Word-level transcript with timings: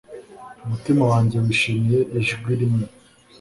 Umutima 0.65 1.03
wanjye 1.11 1.35
wishimye 1.43 1.97
ijwi 2.19 2.51
rimwe 2.59 2.85